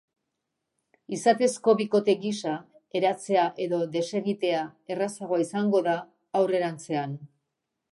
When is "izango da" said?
5.47-5.97